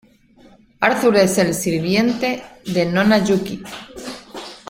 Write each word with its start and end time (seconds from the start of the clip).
Arthur 0.81 1.15
es 1.17 1.37
el 1.37 1.53
sirviente 1.53 2.41
de 2.65 2.87
Nona 2.87 3.23
Yuki. 3.23 3.61